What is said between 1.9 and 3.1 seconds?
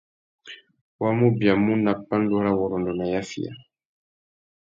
pandúrâwurrôndô nà